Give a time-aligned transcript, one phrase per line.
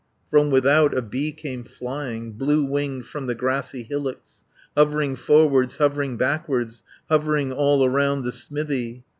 [0.31, 4.41] From without a bee came flying, Blue winged from the grassy hillocks,
[4.75, 9.03] 220 Hovering forwards, hovering backwards, Hovering all around the smithy.